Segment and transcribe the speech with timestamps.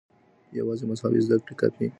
[0.59, 1.87] يوازې مذهبي زده کړې کافي نه دي.